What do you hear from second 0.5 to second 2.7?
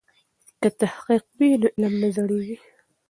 که تحقیق وي نو علم نه زړیږي.